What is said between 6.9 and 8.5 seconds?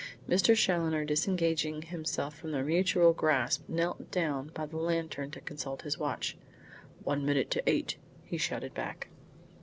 "One minute to eight," he